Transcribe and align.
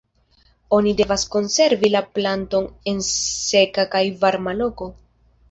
Oni 0.77 0.93
devas 1.01 1.25
konservi 1.35 1.91
la 1.97 2.01
planton 2.15 2.67
en 2.93 3.05
seka 3.11 3.87
kaj 3.93 4.03
varma 4.27 4.57
loko. 4.65 4.91